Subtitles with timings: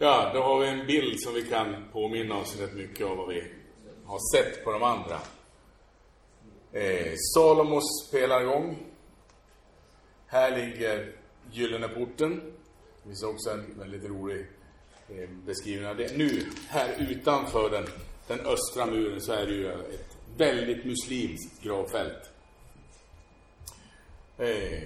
[0.00, 3.28] Ja, då har vi en bild som vi kan påminna oss rätt mycket av vad
[3.28, 3.44] vi
[4.04, 5.20] har sett på de andra.
[6.72, 8.78] Eh, Salomos pelargång.
[10.26, 11.12] Här ligger
[11.50, 12.52] Gyllene porten.
[12.96, 14.46] Det finns också en väldigt rolig
[15.08, 16.16] eh, beskrivning av det.
[16.16, 17.86] Nu, här utanför den,
[18.26, 22.30] den östra muren, så är det ju ett väldigt muslimskt gravfält.
[24.38, 24.82] Eh,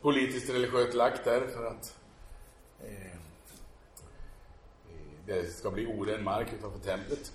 [0.00, 1.96] politiskt religiöst lagt där för att
[2.84, 3.16] eh,
[5.26, 7.32] det ska bli oren mark utanför templet.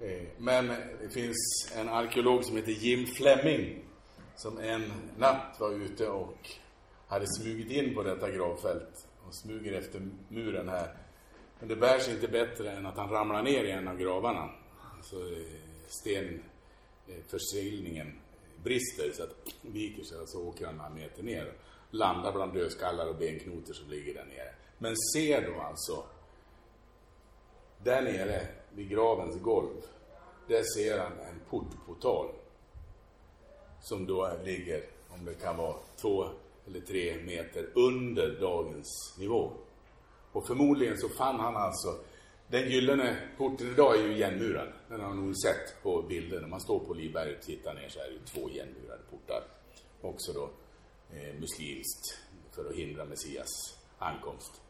[0.00, 0.68] Eh, men
[1.02, 3.84] det finns en arkeolog som heter Jim Fleming
[4.36, 6.50] som en natt var ute och
[7.08, 10.94] hade smugit in på detta gravfält och smuger efter muren här.
[11.58, 14.50] Men det bär sig inte bättre än att han ramlar ner i en av gravarna.
[14.96, 15.42] Alltså eh,
[15.88, 18.12] stenförseglingen eh,
[18.62, 21.52] brister så att viker sig och så åker han några meter ner.
[21.90, 24.54] Landar bland dödskallar och benknotor som ligger där nere.
[24.78, 26.04] Men ser då alltså
[27.84, 29.82] där nere vid gravens golv,
[30.48, 32.30] där ser han en portportal
[33.80, 36.24] som då ligger, om det kan vara två
[36.66, 39.52] eller tre meter under dagens nivå.
[40.32, 41.98] Och förmodligen så fann han alltså
[42.50, 44.68] den gyllene porten idag är ju igenmurad.
[44.88, 46.40] Den har man nog sett på bilder.
[46.40, 49.42] När man står på Livberget och tittar ner så är det två igenmurade portar.
[50.00, 50.50] Också då
[51.16, 52.18] eh, muslimskt
[52.54, 53.48] för att hindra Messias
[53.98, 54.60] ankomst.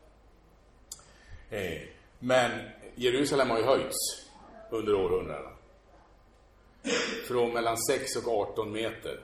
[1.50, 1.82] Eh,
[2.18, 2.50] men
[2.94, 3.96] Jerusalem har ju höjts
[4.70, 5.50] under århundradena.
[7.28, 9.20] Från mellan 6 och 18 meter.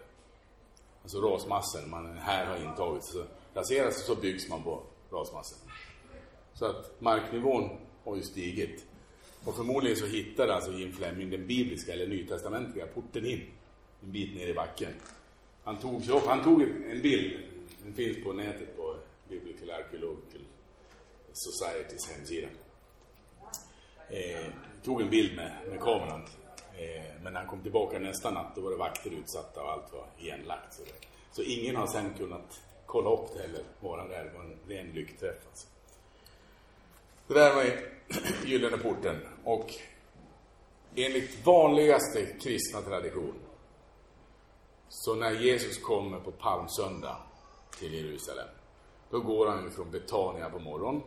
[1.02, 3.04] Alltså rasmassen man här har intagit.
[3.04, 5.58] Så placeras och så byggs man på rasmassen.
[6.54, 7.70] Så att marknivån
[8.04, 8.84] har ju stigit.
[9.44, 13.42] Och förmodligen så hittade alltså Jim Fleming den bibliska eller nytestamentliga porten in.
[14.02, 14.92] En bit ner i backen.
[15.64, 17.40] Han tog, han tog en bild.
[17.84, 18.96] Den finns på nätet på
[19.28, 20.40] Biblical Archaeological
[21.32, 22.48] Societys hemsida
[24.08, 24.46] eh,
[24.84, 26.22] tog en bild med, med kameran.
[26.76, 29.92] Eh, men när han kom tillbaka nästa natt då var det vakter utsatta och allt
[29.92, 30.74] var igenlagt.
[30.74, 31.06] Så, det.
[31.32, 34.24] så ingen har sen kunnat kolla upp det heller, var han där.
[34.24, 35.46] Det var en ren lyckträff.
[35.48, 35.66] Alltså.
[37.26, 37.64] Det där var
[38.46, 39.16] Gyllene porten.
[39.44, 39.72] Och
[40.96, 43.34] enligt vanligaste kristna tradition
[44.88, 47.16] så när Jesus kommer på palmsöndag
[47.78, 48.48] till Jerusalem
[49.10, 51.02] då går han ju från Betania på morgonen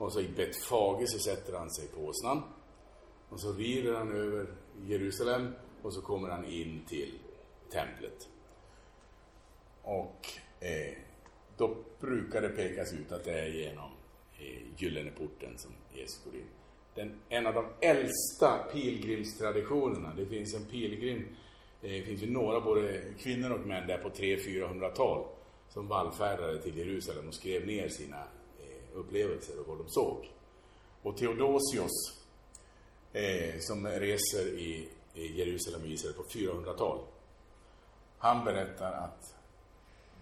[0.00, 2.42] och så i Betfage så sätter han sig på åsnan.
[3.28, 4.46] Och så rider han över
[4.86, 5.52] Jerusalem
[5.82, 7.18] och så kommer han in till
[7.72, 8.28] templet.
[9.82, 10.26] Och
[10.60, 10.98] eh,
[11.56, 13.90] då brukar det pekas ut att det är genom
[14.38, 16.46] eh, Gyllene porten som Jesus går in.
[16.94, 21.26] Den, en av de äldsta pilgrimstraditionerna, det finns en pilgrim,
[21.82, 25.26] eh, det finns ju några både kvinnor och män där på 300-400-tal
[25.68, 28.24] som vallfärdade till Jerusalem och skrev ner sina
[28.94, 30.30] upplevelser och vad de såg.
[31.02, 31.90] Och Theodosius,
[33.12, 37.04] eh, som reser i, i Jerusalem och Israel på 400-talet,
[38.18, 39.34] han berättar att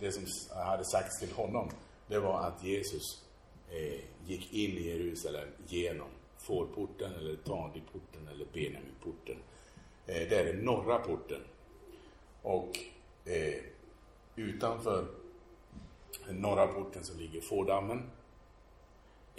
[0.00, 1.70] det som hade sagts till honom,
[2.06, 3.24] det var att Jesus
[3.70, 6.08] eh, gick in i Jerusalem genom
[6.38, 9.36] fårporten eller Tadiporten eller Benjaminporten.
[10.06, 11.40] Eh, det är den norra porten.
[12.42, 12.78] Och
[13.24, 13.54] eh,
[14.36, 15.06] utanför
[16.26, 18.10] den norra porten så ligger Fårdammen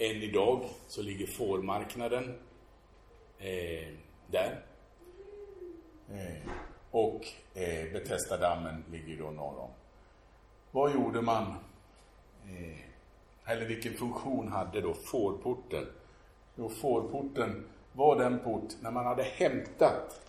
[0.00, 2.34] än idag så ligger fårmarknaden
[3.38, 3.88] eh,
[4.26, 4.64] där.
[6.12, 6.50] Eh,
[6.90, 9.70] och eh, Betestadammen ligger då norr om.
[10.70, 11.54] Vad gjorde man?
[12.48, 12.78] Eh,
[13.52, 15.86] eller vilken funktion hade då fårporten?
[16.56, 20.20] Jo, fårporten var den port när man hade hämtat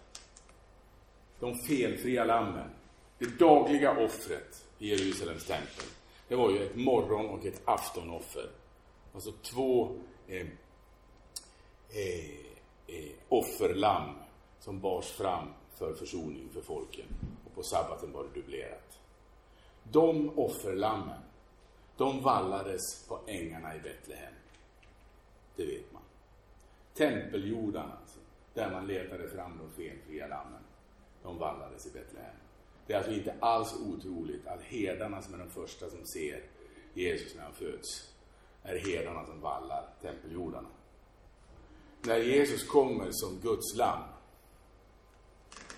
[1.39, 2.69] de felfria lammen.
[3.17, 5.85] Det dagliga offret i Jerusalems tempel.
[6.27, 8.60] Det var ju ett morgon och ett aftonoffer.
[9.13, 10.47] Alltså två eh,
[11.89, 12.29] eh,
[12.87, 14.15] eh, offerlamm
[14.59, 17.05] som bars fram för försoning för folken.
[17.45, 18.99] Och på sabbaten var det dubblerat.
[19.83, 21.21] De offerlammen,
[21.97, 24.33] de vallades på ängarna i Betlehem.
[25.55, 26.01] Det vet man.
[26.93, 28.19] Tempeljordarna, alltså,
[28.53, 30.63] där man letade fram de felfria lammen,
[31.23, 32.35] de vallades i Betlehem.
[32.87, 36.43] Det är alltså inte alls otroligt att herdarna som är de första som ser
[36.93, 38.10] Jesus när han föds,
[38.63, 40.67] är herdarna som vallar tempeljordarna.
[42.01, 44.03] När Jesus kommer som Guds lamm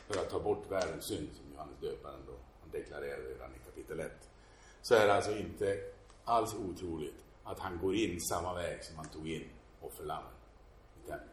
[0.08, 4.00] för att ta bort världens synd, som Johannes döparen då han deklarerade redan i kapitel
[4.00, 4.12] 1,
[4.82, 5.80] så är det alltså inte
[6.24, 9.50] alls otroligt att han går in samma väg som han tog in
[9.82, 10.32] offerlammen
[11.04, 11.30] i templet.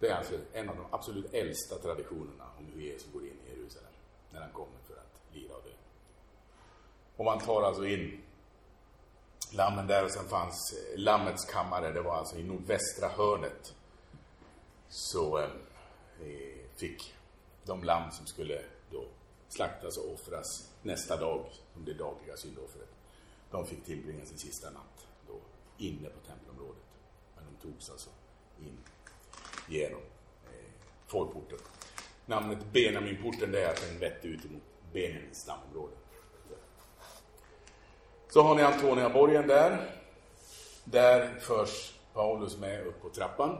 [0.00, 3.50] Det är alltså en av de absolut äldsta traditionerna om hur Jesus går in i
[3.50, 3.92] Jerusalem
[4.32, 5.70] när han kommer för att lida och dö.
[7.16, 8.20] Och man tar alltså in
[9.50, 13.74] lammen där och sen fanns eh, Lammets kammare, det var alltså i nordvästra hörnet.
[14.88, 15.48] Så eh,
[16.76, 17.14] fick
[17.64, 19.04] de lamm som skulle då
[19.48, 22.88] slaktas och offras nästa dag, som det dagliga syndoffret.
[23.50, 25.34] De fick tillbringa sin sista natt då
[25.78, 26.82] inne på tempelområdet.
[27.36, 28.10] Men de togs alltså
[28.60, 28.78] in
[29.68, 30.00] genom
[30.44, 30.70] eh,
[31.06, 31.58] folkporten.
[32.26, 34.62] Namnet Benaminporten det är alltså att den vette ut mot
[34.92, 35.94] Benjamins stamområde.
[38.32, 39.90] Så har ni Antoniaborgen där.
[40.84, 43.56] Där förs Paulus med upp på trappan.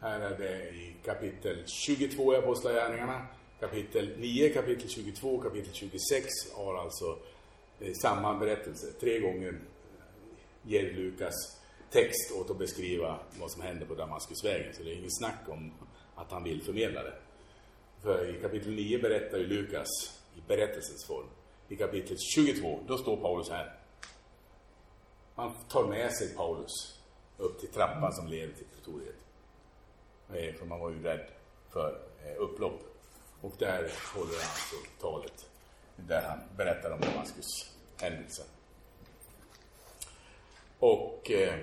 [0.00, 3.26] Här är det i kapitel 22 i Apostlagärningarna.
[3.60, 6.26] Kapitel 9, kapitel 22, kapitel 26
[6.56, 7.18] har alltså
[7.80, 8.86] eh, samma berättelse.
[9.00, 11.34] Tre gånger eh, ger Lukas
[11.90, 14.74] text åt att beskriva vad som hände på Damaskusvägen.
[14.74, 15.72] Så det är inget snack om
[16.14, 17.14] att han vill förmedla det.
[18.02, 19.88] För i kapitel 9 berättar ju Lukas
[20.36, 21.26] i berättelsens form.
[21.68, 23.74] I kapitel 22, då står Paulus här.
[25.34, 27.00] Man tar med sig Paulus
[27.36, 29.16] upp till trappan som leder till pretoriet.
[30.28, 31.26] Eh, för man var ju rädd
[31.70, 32.80] för eh, upplopp.
[33.40, 35.50] Och där håller han alltså talet
[35.96, 38.46] där han berättar om Damaskus händelsen.
[40.78, 41.54] Och eh,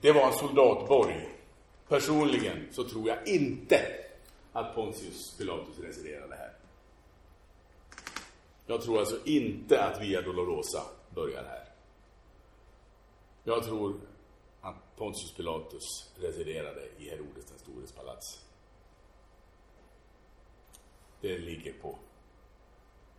[0.00, 1.28] det var en soldatborg.
[1.88, 3.80] Personligen så tror jag inte
[4.52, 6.52] att Pontius Pilatus reserverade här.
[8.70, 10.82] Jag tror alltså inte att Via Dolorosa
[11.14, 11.64] börjar här.
[13.44, 14.00] Jag tror
[14.60, 18.44] att Pontius Pilatus residerade i Herodes den stores palats.
[21.20, 21.98] Det ligger på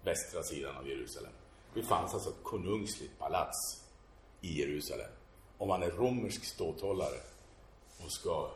[0.03, 1.31] västra sidan av Jerusalem.
[1.73, 3.85] Det fanns alltså ett konungsligt palats
[4.41, 5.11] i Jerusalem.
[5.57, 7.19] Om man är romersk ståthållare
[8.05, 8.51] och ska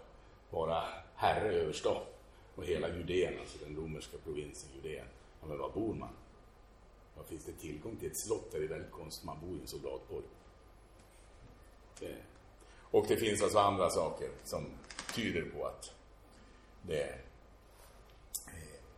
[0.50, 0.84] vara
[1.16, 2.04] herre över stan
[2.56, 5.08] och hela Judeen, alltså den romerska provinsen Judeen.
[5.42, 6.14] Ja, men var bor man?
[7.18, 8.52] Var finns det tillgång till ett slott?
[8.52, 10.26] Det är väldigt konstigt, man bor i en soldatborg.
[12.00, 12.16] Det.
[12.82, 14.66] Och det finns alltså andra saker som
[15.16, 15.92] tyder på att
[16.82, 17.20] det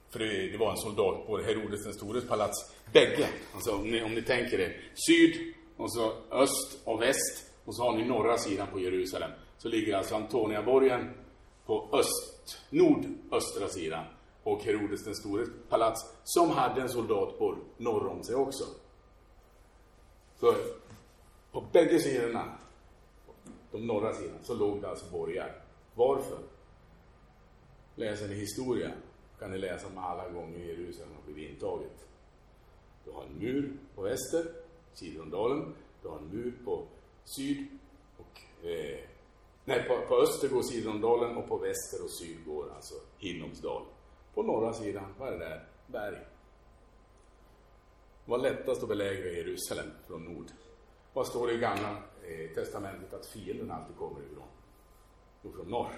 [0.09, 2.73] för det, det var en soldat på Herodes den stores palats.
[2.93, 7.75] Bägge, alltså om ni, om ni tänker er, syd och så öst och väst och
[7.75, 9.31] så har ni norra sidan på Jerusalem.
[9.57, 11.13] Så ligger alltså Antoniaborgen
[11.65, 14.03] på öst, nordöstra sidan
[14.45, 18.63] och Herodes den stores palats som hade en soldatborg norr om sig också.
[20.39, 20.55] Så
[21.51, 22.57] på bägge sidorna,
[23.71, 25.61] de norra sidorna, så låg det alltså borgar.
[25.95, 26.39] Varför?
[27.95, 28.91] Läser ni historia
[29.39, 32.07] kan ni läsa om alla gånger Jerusalem har blivit intaget.
[33.05, 34.45] Du har en mur på väster,
[34.93, 35.75] Sidondalen.
[36.01, 36.87] Du har en mur på
[37.23, 37.67] syd
[38.17, 38.99] och eh,
[39.65, 43.87] nej, på, på, öster går Sidondalen och på väster och syd går alltså Hinnomsdalen.
[44.35, 45.65] På norra sidan, vad är det där?
[45.87, 46.19] Berg.
[48.25, 50.47] Det var lättast att belägra Jerusalem från nord.
[51.13, 54.47] Vad står det i gamla eh, testamentet att fienden alltid kommer ifrån?
[55.41, 55.91] Jo, från norr.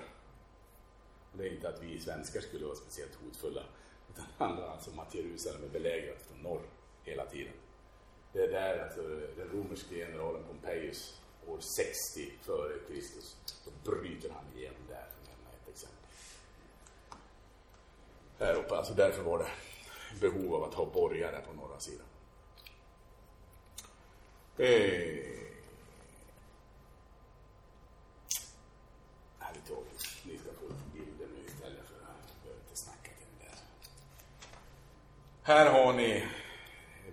[1.31, 3.61] Och det är inte att vi svenskar skulle vara speciellt hotfulla.
[4.09, 6.61] Utan det handlar alltså om att Jerusalem är belägrat från norr
[7.03, 7.53] hela tiden.
[8.33, 9.01] Det är där alltså,
[9.37, 13.35] den romerske generalen Pompejus år 60 före Kristus,
[13.65, 15.97] då bryter han igenom där, för att nämna ett exempel.
[18.39, 19.49] Här uppe, alltså därför var det
[20.21, 22.05] behov av att ha borgare på norra sidan.
[24.57, 25.37] Eh,
[35.47, 36.25] Här har ni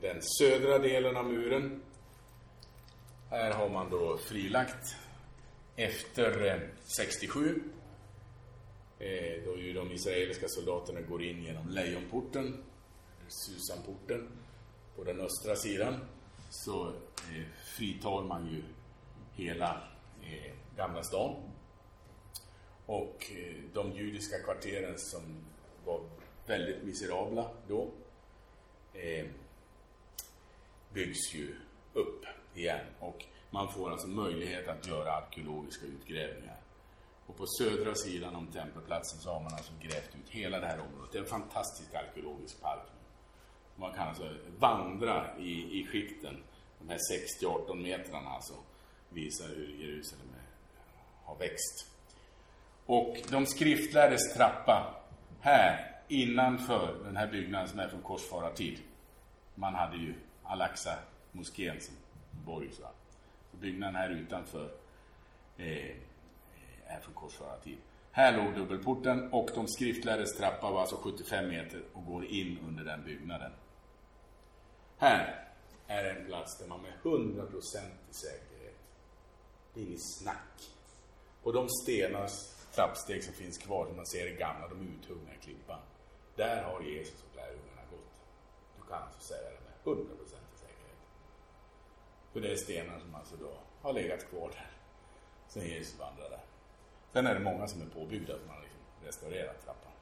[0.01, 1.83] den södra delen av muren.
[3.31, 4.97] Här har man då frilagt
[5.77, 6.61] efter eh,
[6.97, 7.63] 67
[8.99, 12.65] eh, då ju de israeliska soldaterna går in genom Lejonporten,
[13.29, 14.29] Susanporten,
[14.97, 15.95] på den östra sidan
[16.51, 17.47] så eh,
[17.77, 18.63] fritar man ju
[19.45, 19.83] hela
[20.23, 21.37] eh, Gamla stan.
[22.87, 25.23] Och eh, de judiska kvarteren som
[25.85, 26.01] var
[26.47, 27.91] väldigt miserabla då
[28.95, 29.27] eh,
[30.93, 31.55] byggs ju
[31.93, 32.25] upp
[32.55, 36.61] igen och man får alltså möjlighet att göra arkeologiska utgrävningar.
[37.27, 40.81] Och på södra sidan om tempelplatsen så har man alltså grävt ut hela det här
[40.81, 41.13] området.
[41.13, 42.87] Det är en fantastisk arkeologisk park.
[43.77, 44.29] Man kan alltså
[44.59, 46.43] vandra i, i skikten,
[46.79, 46.99] de här
[47.43, 48.55] 60-18 metrarna alltså,
[49.09, 50.35] visar hur Jerusalem
[51.25, 51.91] har växt.
[52.87, 54.95] Och de skriftlärdes trappa
[55.41, 58.79] här innanför den här byggnaden som är från korsfarartid.
[59.55, 60.99] Man hade ju Al-Aqsa
[61.33, 61.95] moskén som
[62.45, 62.71] borg.
[62.73, 62.83] Så.
[63.61, 64.71] byggnaden här utanför
[65.57, 65.97] eh,
[66.87, 67.79] är från korsfarartid.
[68.11, 72.85] Här låg dubbelporten och de skriftlärdes trappa var alltså 75 meter och går in under
[72.85, 73.53] den byggnaden.
[74.97, 75.49] Här
[75.87, 77.61] är en plats där man med 100%
[78.11, 78.77] säkerhet
[79.75, 80.71] Det är inget snack.
[81.43, 82.29] Och de stenar,
[82.75, 85.81] trappsteg som finns kvar, som man ser är gamla, de är uthuggna i klippan.
[86.37, 88.13] Där har Jesus och lärjungarna gått.
[88.77, 90.07] Du kan alltså säga det med 100%
[90.55, 90.99] säkerhet.
[92.33, 94.71] För det är stenar som alltså då har legat kvar där
[95.49, 96.41] sen Jesus vandrade.
[97.15, 99.93] Sen är det många som är påbyggda, som har liksom restaurerat trappan.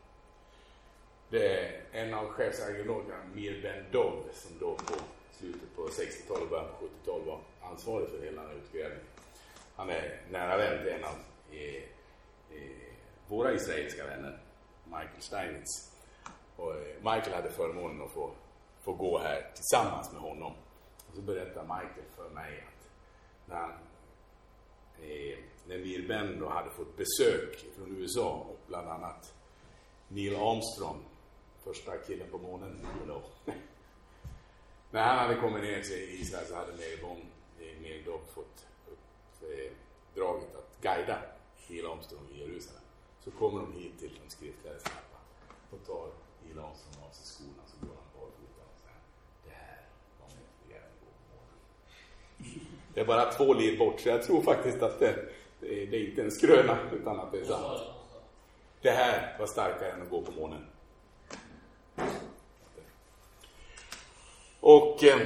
[1.31, 4.95] Det är en av chefsarkeologerna, Mir Ben Dov, som då på
[5.31, 7.41] slutet på 60-talet, början på 70-talet var
[7.71, 9.07] ansvarig för hela den här utgrävningen.
[9.77, 11.17] Han är nära vän till en av
[11.51, 11.83] eh,
[12.57, 12.95] eh,
[13.29, 14.39] våra israeliska vänner,
[14.85, 15.93] Michael Steinitz.
[16.57, 18.31] Och eh, Michael hade förmånen att få,
[18.81, 20.53] få gå här tillsammans med honom.
[21.09, 22.91] Och så berättar Michael för mig att
[23.47, 23.71] när han
[25.01, 29.35] eh, när Neil Ben då hade fått besök från USA och bland annat
[30.09, 31.05] Neil Armstrong,
[31.65, 33.23] första killen på månen då.
[34.91, 37.17] när han hade kommit ner till Israel så hade Neil, bon,
[37.59, 38.05] Neil
[38.35, 38.67] fått
[39.41, 41.19] uppdraget eh, att guida
[41.69, 42.83] Neil Armstrong i Jerusalem.
[43.25, 45.19] Så kommer de hit till de skriftliga snabba
[45.71, 46.09] och tar
[46.45, 49.01] Neil Armstrong av sig skorna så går han barfota och säger
[49.45, 49.81] det här
[50.21, 51.59] var mäktigare än gå på månen.
[52.95, 55.29] Det är bara två liv bort så jag tror faktiskt att det
[55.63, 57.81] det är, eh, det är inte en skröna, utan att det är sant.
[58.81, 60.67] Det här var starkare än att gå på månen.
[64.61, 65.21] Och eh,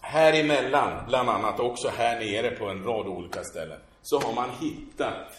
[0.00, 4.50] här emellan, bland annat också här nere på en rad olika ställen, så har man
[4.50, 5.32] hittat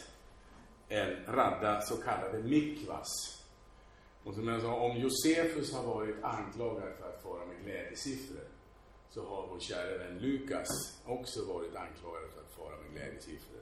[0.89, 3.07] en radda så kallade mikvas.
[4.23, 8.52] Och som jag sa, om Josefus har varit anklagad för att fara med glädjesiffror,
[9.13, 13.61] så har vår kära vän Lukas också varit anklagad för att fara med glädjesiffror.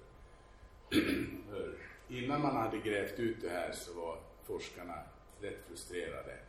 [2.09, 5.03] innan man hade grävt ut det här så var forskarna
[5.41, 6.39] rätt frustrerade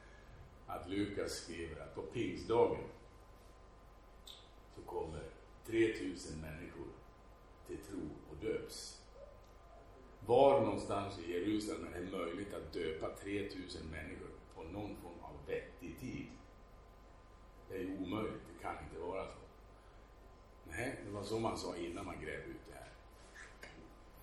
[0.66, 2.84] att Lukas skriver att på pingstdagen
[4.74, 5.22] så kommer
[5.66, 6.88] 3000 människor
[7.66, 9.02] till tro och döps.
[10.26, 15.46] Var någonstans i Jerusalem är det möjligt att döpa 3000 människor på någon form av
[15.46, 16.26] vettig tid?
[17.72, 19.38] Det är omöjligt, det kan inte vara så.
[20.64, 22.88] Nej, det var så man sa innan man grävde ut det här.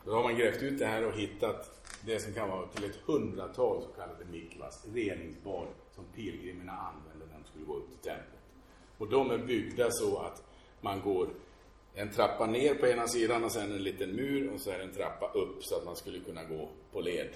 [0.05, 2.95] Då har man grävt ut det här och hittat det som kan vara till ett
[3.05, 8.39] hundratal så kallade mikvas, reningsbad som pilgrimerna använde när de skulle gå upp till templet.
[8.97, 10.43] Och de är byggda så att
[10.81, 11.29] man går
[11.93, 14.93] en trappa ner på ena sidan och sen en liten mur och så är en
[14.93, 17.29] trappa upp så att man skulle kunna gå på led.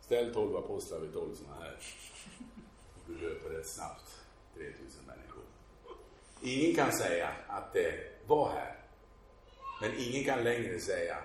[0.00, 1.76] Ställ 12 apostlar vid 12 sådana här.
[2.94, 4.17] Och du löper rätt snabbt
[4.58, 5.42] 3000 människor.
[6.42, 7.94] Ingen kan säga att det
[8.26, 8.74] var här.
[9.80, 11.16] Men ingen kan längre säga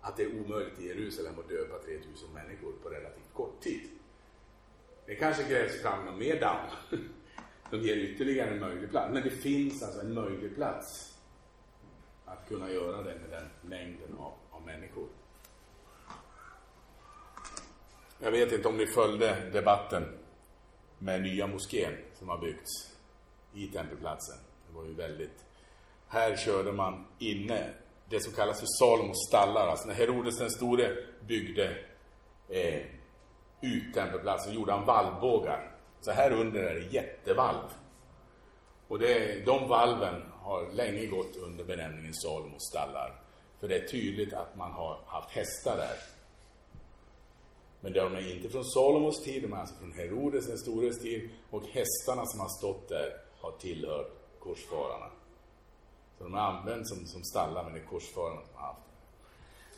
[0.00, 3.88] att det är omöjligt i Jerusalem att döpa 3000 människor på relativt kort tid.
[5.06, 6.66] Det kanske grävs fram någon mer damm
[7.70, 9.12] som ger ytterligare en möjlig plats.
[9.12, 11.18] Men det finns alltså en möjlig plats
[12.24, 15.08] att kunna göra det med den mängden av, av människor.
[18.18, 20.19] Jag vet inte om ni följde debatten
[21.02, 22.96] med nya moskén som har byggts
[23.54, 24.38] i tempelplatsen.
[24.68, 25.44] Det var ju väldigt...
[26.08, 27.70] Här körde man inne
[28.08, 29.66] det som kallas för Salomos stallar.
[29.66, 31.76] Alltså när Herodes den store byggde
[32.48, 32.82] eh,
[33.60, 35.70] ut tempelplatsen gjorde han valvbågar.
[36.00, 37.68] Så här under är det jättevalv.
[38.88, 43.20] Och det, de valven har länge gått under benämningen Salomos stallar.
[43.60, 45.96] För det är tydligt att man har haft hästar där.
[47.80, 51.30] Men de är inte från Salomos tid, de är alltså från Herodes den stores tid.
[51.50, 55.10] Och hästarna som har stått där har tillhört korsfararna.
[56.18, 58.90] Så de är använts som, som stallar, men det är korsfararna som har haft dem.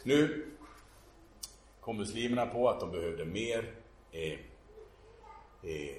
[0.04, 0.46] Nu
[1.80, 3.74] kom muslimerna på att de behövde mer
[4.10, 4.32] eh,
[5.62, 5.96] eh,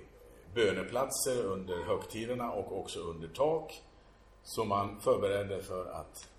[0.53, 3.81] böneplatser under högtiderna och också under tak.
[4.43, 6.29] Så man förberedde för att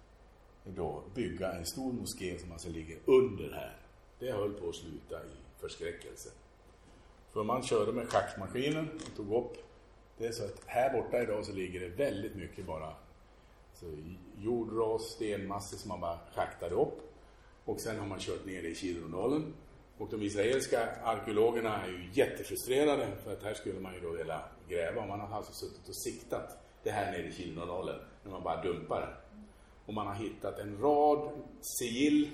[0.65, 3.77] då bygga en stor moské som alltså ligger under här.
[4.19, 6.29] Det höll på att sluta i förskräckelse.
[7.33, 9.57] För man körde med schaktmaskinen och tog upp
[10.19, 12.93] det är så att här borta idag så ligger det väldigt mycket bara
[13.73, 13.87] så
[14.39, 17.01] jordras, stenmassor som man bara schaktade upp.
[17.65, 19.55] Och sen har man kört ner det i Kidronalen.
[19.99, 24.41] Och de israeliska arkeologerna är ju jättefrustrerade för att här skulle man ju då vilja
[24.69, 25.07] gräva.
[25.07, 29.01] Man har alltså suttit och siktat det här nere i Kidronalen när man bara dumpar
[29.01, 29.17] det.
[29.87, 31.31] Och man har hittat en rad
[31.61, 32.31] sigill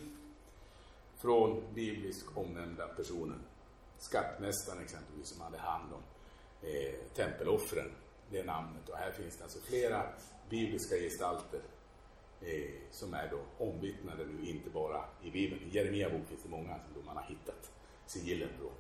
[1.21, 3.39] från bibliskt omnämnda personer.
[3.99, 6.03] Skattmästaren exempelvis som hade hand om
[6.69, 7.91] eh, tempeloffren,
[8.31, 8.89] det namnet.
[8.89, 10.03] Och här finns det alltså flera
[10.51, 11.61] bibliska gestalter
[12.41, 15.63] eh, som är då omvittnade nu, inte bara i Bibeln.
[15.63, 17.71] I Jeremia bok finns det många som då man har hittat
[18.07, 18.73] sigillen från.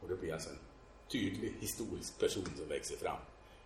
[0.00, 0.58] Och det blir alltså en
[1.08, 3.18] tydlig historisk person som växer fram.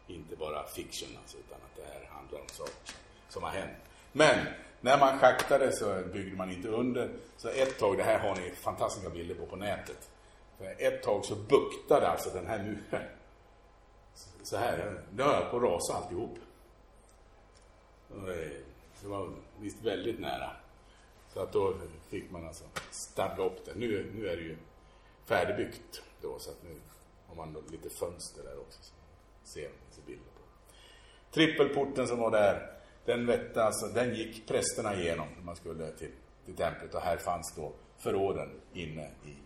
[0.07, 2.95] Inte bara fiction alltså, utan att det här handlar om saker
[3.29, 3.79] som har hänt.
[4.13, 4.47] Men
[4.85, 7.11] när man schaktade så byggde man inte under.
[7.37, 10.11] Så ett tag, det här har ni fantastiska bilder på på nätet.
[10.59, 13.09] För ett tag så buktade alltså den här muren.
[14.43, 16.39] Så här, nu höll på att rasa alltihop.
[19.01, 20.51] Det var visst väldigt nära.
[21.33, 21.75] Så att då
[22.09, 23.73] fick man alltså stadga upp det.
[23.75, 24.57] Nu, nu är det ju
[25.25, 26.81] färdigbyggt då så att nu
[27.27, 28.83] har man lite fönster där också.
[28.83, 28.93] Så
[29.43, 30.41] ser, ser bilder på.
[31.31, 32.74] Trippelporten som var där,
[33.05, 36.11] den, vette, alltså, den gick prästerna igenom när man skulle till,
[36.45, 39.37] till templet och här fanns då förråden inne i,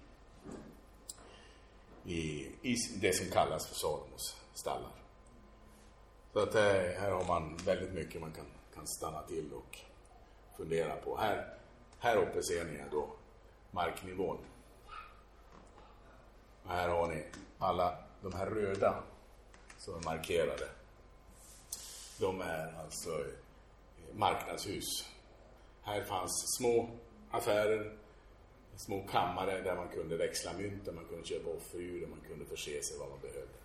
[2.14, 4.92] i, i det som kallas för Salomos stallar.
[6.32, 9.78] Så att här, här har man väldigt mycket man kan, kan stanna till och
[10.56, 11.16] fundera på.
[11.16, 11.54] Här,
[11.98, 13.08] här uppe ser ni då
[13.70, 14.38] marknivån.
[16.62, 17.24] Och här har ni
[17.58, 19.02] alla de här röda
[19.78, 20.68] som är markerade.
[22.20, 23.24] De är alltså
[24.12, 25.04] marknadshus.
[25.82, 26.88] Här fanns små
[27.30, 27.96] affärer,
[28.76, 32.44] små kammare där man kunde växla mynt, där man kunde köpa offerdjur, och man kunde
[32.44, 33.58] förse sig vad man behövde.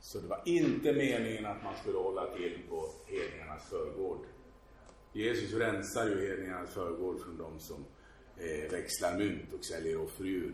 [0.00, 4.26] Så det var inte meningen att man skulle hålla till på hedningarnas förgård.
[5.12, 7.84] Jesus rensar ju hedningarnas förgård från de som
[8.36, 10.52] eh, växlar mynt och säljer offerdjur.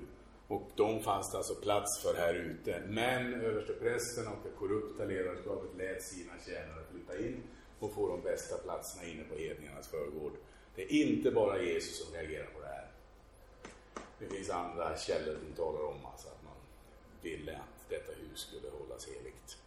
[0.49, 2.83] Och de fanns det alltså plats för här ute.
[2.89, 7.43] Men översteprästen och det korrupta ledarskapet lät sina tjänare flytta in
[7.79, 10.33] och få de bästa platserna inne på hedningarnas förgård.
[10.75, 12.91] Det är inte bara Jesus som reagerar på det här.
[14.19, 16.57] Det finns andra källor som talar om alltså att man
[17.23, 19.59] ville att detta hus skulle hållas heligt.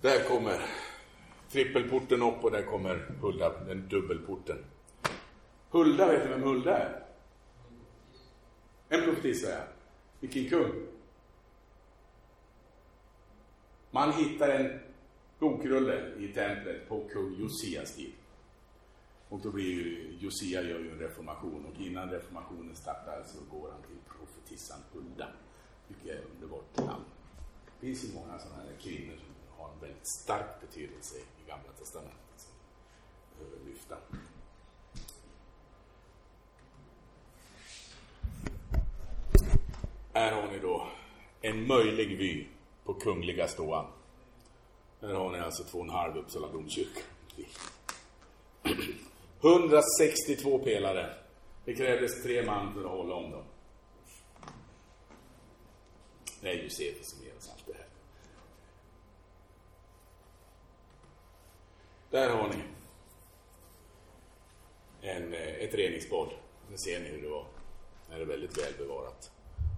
[0.00, 0.60] Där kommer
[1.50, 4.64] trippelporten upp och där kommer Hulda, den dubbelporten.
[5.70, 7.06] Hulda, vet ni vem Hulda är?
[8.88, 9.60] En profetissa, ja.
[10.20, 10.95] Vilken kung?
[13.96, 14.80] Man hittar en
[15.38, 18.12] bokrulle i templet på kung Josias tid.
[19.28, 23.70] Och då blir ju, Josia gör ju en reformation och innan reformationen startar så går
[23.70, 25.28] han till profetissan Hulda.
[25.88, 27.04] Vilket är underbart namn.
[27.80, 31.72] Det finns ju många sådana här kvinnor som har en väldigt stark betydelse i Gamla
[31.78, 32.54] Testamentet som
[33.38, 33.96] behöver lyfta.
[40.12, 40.88] Här har ni då
[41.40, 42.55] en möjlig vy
[42.86, 43.86] på Kungliga ståan.
[45.00, 47.00] Där har ni alltså två och en halv Uppsala domkyrka.
[49.40, 51.14] 162 pelare.
[51.64, 53.44] Det krävdes tre man för att hålla om dem.
[56.40, 57.86] Det är Josefus som ger oss allt det här.
[62.10, 62.62] Där har ni
[65.00, 66.28] en, eh, ett reningsbad.
[66.70, 67.46] Nu ser ni hur det var.
[68.08, 69.30] Det är väldigt väl bevarat.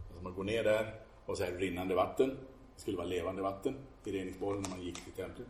[0.08, 0.94] Alltså man går ner där
[1.26, 2.38] och så är det rinnande vatten.
[2.78, 5.46] Det skulle vara levande vatten i reningsbaden när man gick till templet.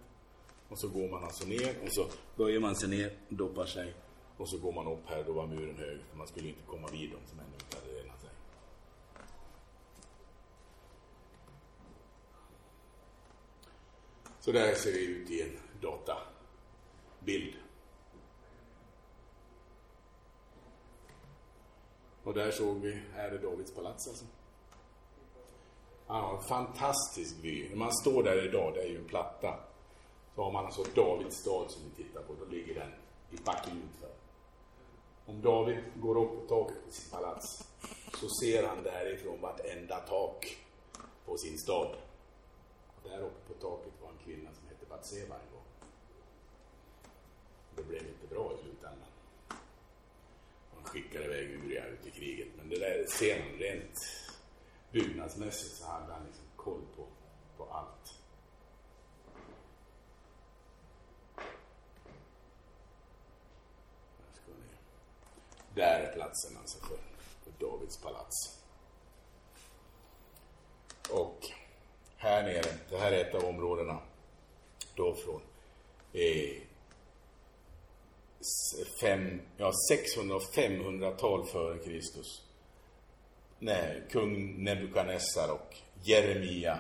[0.68, 3.94] Och så går man alltså ner och så böjer man sig ner, doppar sig
[4.36, 6.88] och så går man upp här, då var muren hög för man skulle inte komma
[6.92, 8.30] vid dem som ännu inte hade renat sig.
[14.40, 17.54] Så där ser det ut i en databild.
[22.22, 24.24] Och där såg vi, här är Davids palats alltså.
[26.09, 27.68] Han har en fantastisk vy.
[27.68, 29.55] När man står där idag, det är ju en platta,
[30.35, 32.35] så har man alltså Davids stad som vi tittar på.
[32.35, 32.90] Då ligger den
[33.31, 34.11] i backen utför.
[35.27, 37.68] Om David går upp på taket på sitt palats
[38.21, 40.57] så ser han därifrån vartenda tak
[41.27, 41.97] på sin stad.
[42.97, 45.64] Och där uppe på taket var en kvinna som hette Batseba en gång.
[47.77, 49.09] Det blev inte bra i slutändan.
[50.75, 52.49] Han skickade iväg Uria ut i kriget.
[52.57, 54.27] Men det där ser man rent
[54.92, 57.07] byggnadsmässigt så hade han liksom koll på,
[57.57, 58.14] på allt.
[65.74, 66.98] Där är platsen alltså för,
[67.44, 68.59] för Davids palats.
[71.11, 71.38] Och
[72.16, 73.98] här nere, det här är ett av områdena
[74.94, 75.40] då från
[76.12, 76.62] eh,
[79.01, 82.47] fem, ja, 600 och 500-tal före Kristus.
[83.61, 86.79] Nej, kung Nebukadnessar och Jeremia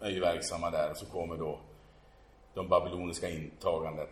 [0.00, 0.90] är ju verksamma där.
[0.90, 1.60] Och så kommer då
[2.54, 4.10] de babyloniska intagandet.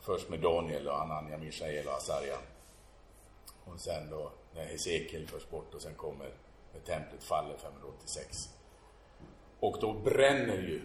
[0.00, 2.36] Först med Daniel och Anania, Mishael och Asarja.
[3.64, 6.30] Och sen då när Hesekiel förs bort och sen kommer
[6.72, 8.36] när templet faller 586.
[9.60, 10.80] Och då bränner ju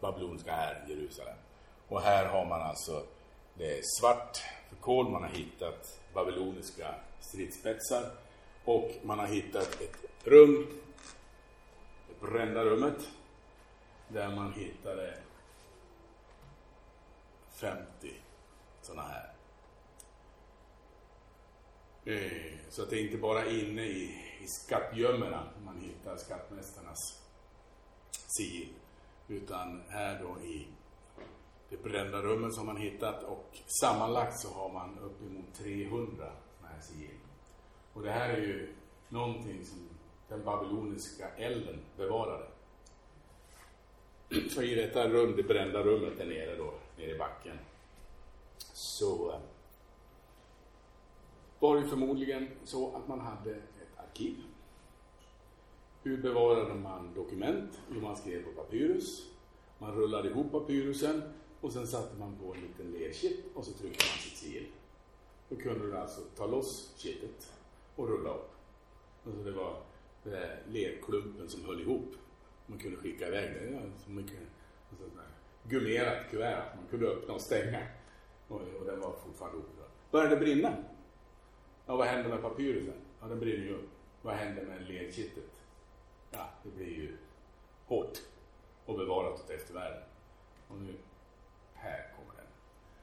[0.00, 1.36] babyloniska här Jerusalem.
[1.88, 3.02] Och här har man alltså
[3.54, 4.36] det är svart
[4.68, 8.10] för kol, man har hittat babyloniska stridsspetsar
[8.64, 10.66] och man har hittat ett rum,
[12.08, 13.08] det brända rummet,
[14.08, 15.18] där man hittade
[17.60, 17.86] 50
[18.82, 19.32] sådana här.
[22.04, 24.02] Eh, så att det är inte bara inne i,
[24.42, 27.22] i skattgömmorna man hittar skattmästarnas
[28.36, 28.74] sigill.
[29.28, 30.66] Utan här då i
[31.68, 36.80] det brända rummet som man hittat och sammanlagt så har man uppemot 300 sådana här
[36.80, 37.18] sigill.
[37.92, 38.68] Och det här är ju
[39.08, 39.78] någonting som
[40.28, 42.46] den babyloniska elden bevarade.
[44.50, 47.58] Så i detta rum, det brända rummet där nere då, nere i backen,
[48.72, 49.38] så eh,
[51.58, 54.36] var det förmodligen så att man hade ett arkiv.
[56.02, 57.80] Hur bevarade man dokument?
[57.94, 59.26] Jo, man skrev på papyrus.
[59.78, 61.22] Man rullade ihop papyrusen
[61.60, 64.66] och sen satte man på en liten lerchip och så tryckte man sitt sigill.
[65.48, 67.52] Då kunde du alltså ta loss kittet
[67.96, 68.50] och rulla upp.
[69.26, 69.76] Alltså det var
[70.22, 72.14] den där lerklumpen som höll ihop.
[72.66, 73.70] Man kunde skicka iväg det.
[73.70, 74.38] Ja, så mycket,
[74.90, 75.04] alltså,
[75.68, 76.76] gummerat kuvert.
[76.76, 77.86] Man kunde öppna och stänga.
[78.48, 79.90] Och, och den var fortfarande oberörd.
[80.10, 80.76] Började det brinna?
[81.86, 82.94] Ja, vad hände med papyrusen?
[83.20, 83.88] Ja, den brinner ju upp.
[84.22, 85.62] Vad hände med lerkittet?
[86.30, 87.16] Ja, det blir ju
[87.86, 88.18] hårt
[88.86, 90.02] och bevarat åt eftervärlden.
[90.68, 90.94] Och nu,
[91.74, 92.46] här kommer den.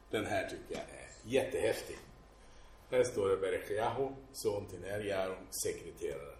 [0.09, 1.97] Den här tycker jag är jättehäftig.
[2.91, 6.39] Här står det Berechiahu, son till Nerjaron, sekreteraren.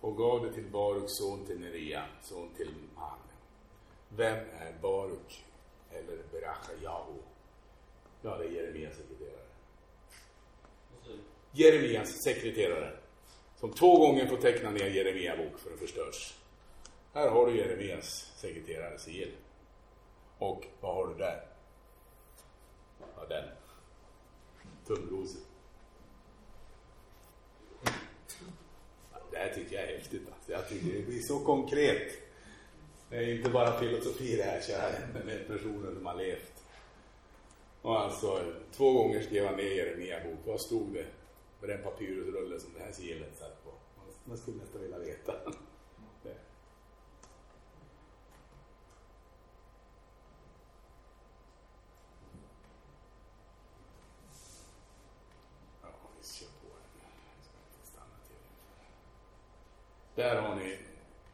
[0.00, 3.22] Och gav det till Baruk, son till Neria, son till Mahane.
[4.08, 5.44] Vem är Baruk
[5.92, 7.18] eller Berechiahu?
[8.22, 9.46] Ja, det är Jeremias sekreterare.
[11.52, 12.96] Jeremias sekreterare.
[13.56, 16.34] Som två gånger får teckna ner Jeremia bok för att förstörs.
[17.12, 19.32] Här har du Jeremias sekreterare sigill.
[20.38, 21.55] Och vad har du där?
[23.00, 23.44] Ja, den.
[24.86, 25.40] Tumrosen.
[29.30, 30.28] Det här tycker jag är häftigt.
[30.34, 30.52] Alltså.
[30.52, 32.12] Jag tycker det blir så konkret.
[33.10, 36.64] Det är inte bara filosofi det här, kära med personer som har levt.
[37.82, 40.38] Och alltså, två gånger skrev han ner Jeremia bok.
[40.44, 41.06] Vad stod det
[41.60, 43.70] på den papyrusrulle som det här sigillet satt på?
[44.24, 45.32] Man skulle nästan vilja veta.
[60.16, 60.78] Där har ni,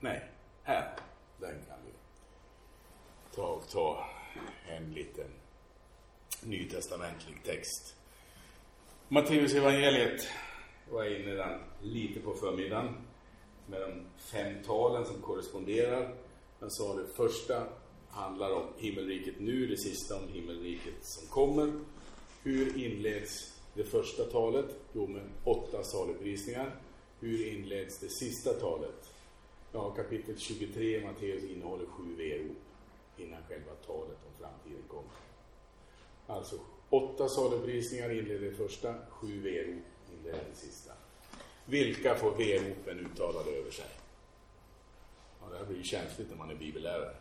[0.01, 0.23] nej,
[0.63, 0.97] här,
[1.39, 1.93] den kan vi
[3.37, 4.07] ta och ta
[4.69, 5.31] en liten
[6.43, 7.97] nytestamentlig text.
[9.09, 10.29] Matteus evangeliet
[10.91, 12.95] var jag inne den lite på förmiddagen
[13.67, 16.15] med de fem talen som korresponderar.
[16.61, 17.67] Jag sa det första
[18.11, 21.73] handlar om himmelriket nu, det sista om himmelriket som kommer.
[22.43, 24.67] Hur inleds det första talet?
[24.93, 26.77] Jo, med åtta saligprisningar.
[27.23, 29.15] Hur inleds det sista talet?
[29.73, 32.57] Ja, kapitel 23 i Matteus innehåller sju verop
[33.17, 35.11] innan själva talet om framtiden kommer.
[36.27, 36.57] Alltså
[36.91, 40.93] åtta saluprisningar inleder det första, sju verop inleder det sista.
[41.67, 43.91] Vilka får veropen uttalade över sig?
[45.41, 47.15] Ja, det här blir ju känsligt när man är bibellärare.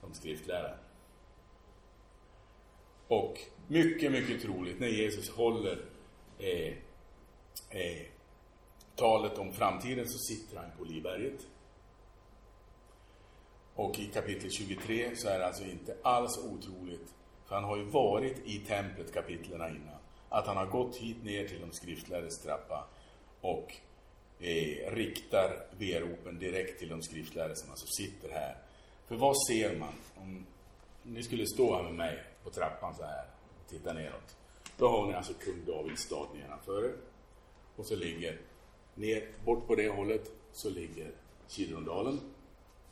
[0.00, 0.78] Som skriftlärare.
[3.08, 5.84] Och mycket, mycket troligt när Jesus håller
[6.38, 6.74] eh,
[7.70, 8.15] eh,
[8.96, 11.46] talet om framtiden så sitter han på Olivberget.
[13.74, 17.14] Och i kapitel 23 så är det alltså inte alls otroligt,
[17.46, 21.48] för han har ju varit i templet kapitlerna innan, att han har gått hit ner
[21.48, 22.86] till de skriftlärdes trappa
[23.40, 23.74] och
[24.38, 28.56] eh, riktar veropen direkt till de skriftlärde som alltså sitter här.
[29.08, 29.92] För vad ser man?
[30.16, 30.46] Om
[31.02, 33.24] ni skulle stå här med mig på trappan så här
[33.60, 34.36] och titta neråt.
[34.76, 36.96] Då har ni alltså kung Davids stad nedanför er.
[37.76, 38.40] Och så ligger
[38.96, 41.10] ner bort på det hållet så ligger
[41.48, 42.20] Kirundalen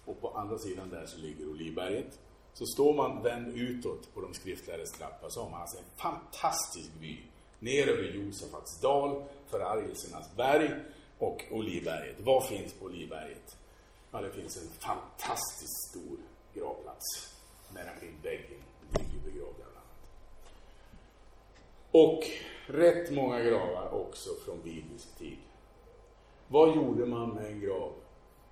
[0.05, 2.19] och på andra sidan där så ligger Olivberget.
[2.53, 6.91] Så står man vänd utåt på de skriftlärdes trappa så har man alltså en fantastisk
[7.01, 7.17] vy
[7.59, 10.71] ner över Josefats dal, förargelsernas berg
[11.19, 12.17] och Olivberget.
[12.21, 13.57] Vad finns på Olivberget?
[14.13, 16.19] Ja, det finns en fantastiskt stor
[16.55, 17.35] gravplats
[17.75, 17.91] nära
[18.23, 18.63] väggen
[18.99, 20.11] ligger begravda bland annat.
[21.91, 22.25] Och
[22.67, 25.39] rätt många gravar också från biblisk tid.
[26.55, 27.93] Vad gjorde man med en grav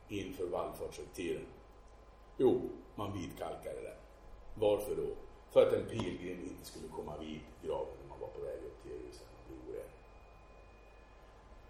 [0.08, 1.46] inför vallfartshögtiden?
[2.36, 2.60] Jo,
[2.94, 3.96] man vitkalkade den.
[4.54, 5.06] Varför då?
[5.50, 8.82] För att en pilgrim inte skulle komma vid graven när man var på väg upp
[8.82, 9.90] till Jerusalem och bli oren.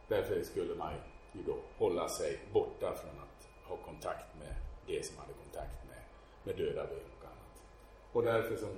[0.08, 0.92] Därför skulle man
[1.32, 4.54] ju då hålla sig borta från att ha kontakt med
[4.86, 6.02] det som hade kontakt med,
[6.44, 7.62] med döda ben och annat.
[8.12, 8.70] Och därför som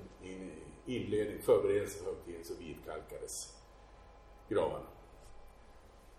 [0.87, 3.63] inledning, förberedelse för högtiden så vidkalkades
[4.49, 4.94] gravarna.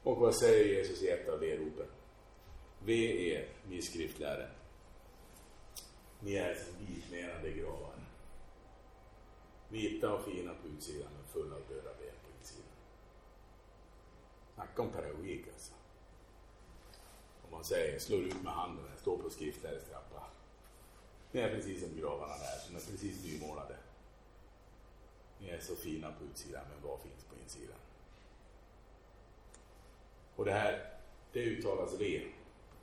[0.05, 1.87] Och vad säger Jesus i ett av veropen?
[2.79, 4.49] Ve er, ni skriftlärare.
[6.19, 7.93] Ni är som vitmenade gravar.
[9.69, 12.71] Vita och fina på utsidan men fulla av döda ben på utsidan.
[14.53, 15.73] Snacka om pedagogik alltså.
[17.45, 20.23] Om man säger, slår ut med handen, står på skriftlärares trappa.
[21.31, 23.77] Ni är precis som gravarna där, som är precis nymålade.
[25.39, 27.79] Ni är så fina på utsidan, men vad finns på insidan?
[30.35, 30.93] Och det här,
[31.33, 32.21] det uttalas ve.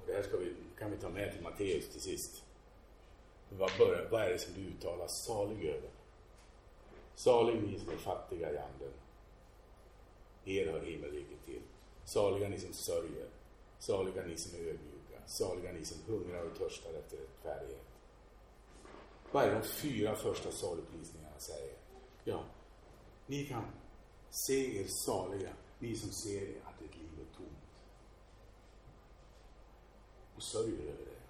[0.01, 2.45] Och det här ska vi, kan vi ta med till Matteus till sist.
[3.49, 5.91] Vad, börjar, vad är det som du uttalar salig över?
[7.15, 8.93] Salig ni som är fattiga i anden.
[10.45, 11.63] Er hör himmelriket till.
[12.05, 13.29] Saliga ni som sörjer.
[13.79, 15.27] Saliga ni som är ödmjuka.
[15.27, 17.87] Saliga ni som hungrar och törstar efter rättfärdighet.
[19.33, 21.75] Vad är de fyra första saligprisningarna säger?
[22.25, 22.45] Ja,
[23.27, 23.65] ni kan
[24.31, 27.49] se er saliga, ni som ser att ert liv är tomt.
[30.43, 31.21] Och sörjer över det.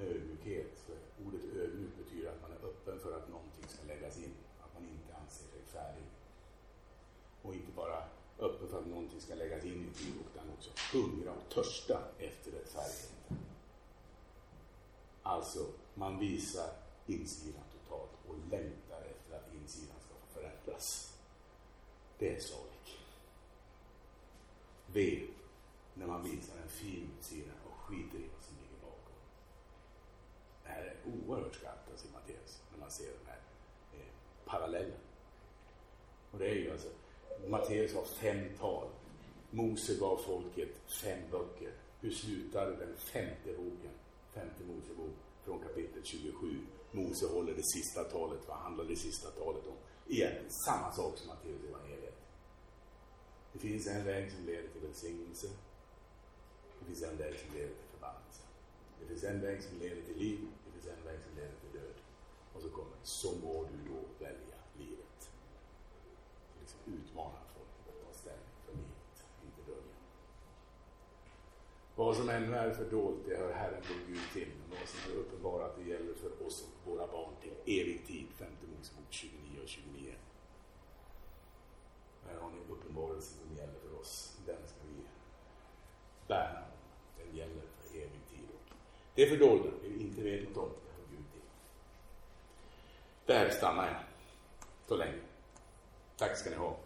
[0.00, 4.18] Med ödmjukhet, för ordet ödmjuk betyder att man är öppen för att någonting ska läggas
[4.18, 6.04] in, att man inte anser sig färdig.
[7.42, 8.04] Och inte bara
[8.38, 12.02] öppen för att någonting ska läggas in i tid liv, utan också hungra och törsta
[12.18, 13.38] efter rättfärdigheten.
[15.22, 16.70] Alltså, man visar
[17.06, 21.16] insidan totalt och längtar efter att insidan ska få förändras.
[22.18, 22.68] Det är sorg.
[24.86, 25.26] V,
[25.94, 29.16] när man visar en fin sida och skiter i vad som ligger bakom.
[30.62, 33.40] Det här är oerhört skarpt alltså, i Matteus, när man ser den här
[33.94, 34.12] eh,
[34.44, 35.00] parallellen.
[36.30, 36.88] Och det är ju alltså,
[37.48, 38.88] Matteus har fem tal.
[39.50, 41.72] Mose gav folket fem böcker.
[42.00, 43.90] Hur slutar den femte boken?
[44.34, 46.66] Femte Mosebok från kapitel 27.
[46.90, 48.40] Mose håller det sista talet.
[48.48, 49.76] Vad handlar det sista talet om?
[50.08, 52.18] Egentligen samma sak som Matteus evangeliet.
[53.52, 55.46] Det finns en väg som leder till välsignelse.
[56.82, 58.42] Det finns en väg som leder till förbannelse.
[59.00, 60.40] Det finns en väg som leder till liv.
[60.64, 61.96] Det finns en väg som leder till död.
[62.54, 65.30] Och så kommer så må du då välja livet.
[66.48, 69.14] Så liksom utmanar folk att ta ställning för livet,
[69.44, 69.96] inte döden.
[71.96, 74.50] Vad som ännu är fördolt, det hör Herren vår Gud till.
[74.58, 78.26] Men vad som är uppenbarat, det gäller för oss och våra barn till evig tid.
[78.38, 80.14] Femte Mosebok 29 och 29.
[82.26, 84.36] Här har ni uppenbarelsen som gäller för oss.
[84.46, 84.81] Den ska
[86.32, 86.64] värna om.
[87.18, 88.48] Den gäller för evig tid.
[89.14, 91.40] Det är fördolda, det vi inte vet något om, det hör Gud till.
[93.26, 93.96] Där stannar jag.
[94.88, 95.18] Så länge.
[96.16, 96.76] Tack ska ni ha.